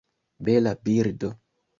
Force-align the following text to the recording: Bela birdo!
Bela 0.47 0.73
birdo! 0.87 1.31